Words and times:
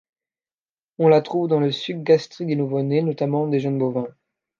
On 0.97 1.07
la 1.09 1.21
trouve 1.21 1.47
dans 1.47 1.59
le 1.59 1.71
suc 1.71 2.01
gastrique 2.01 2.47
des 2.47 2.55
nouveau-nés, 2.55 3.03
notamment 3.03 3.45
des 3.45 3.59
jeunes 3.59 3.77
bovins. 3.77 4.07